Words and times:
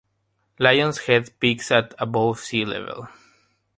Lion's 0.57 0.97
Head 1.05 1.39
peaks 1.39 1.69
at 1.69 1.93
above 1.99 2.39
sea 2.39 2.65
level. 2.65 3.07